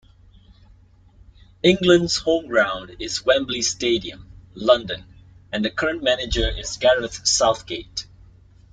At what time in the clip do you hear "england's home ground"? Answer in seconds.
1.61-2.95